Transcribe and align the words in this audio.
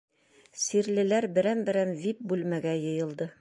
Сирлеләр 0.61 1.27
берәм-берәм 1.35 1.93
вип-бүлмәгә 2.07 2.75
йыйылды. 2.83 3.29